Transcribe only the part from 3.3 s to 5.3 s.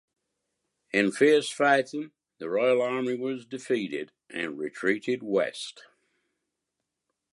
defeated and retreated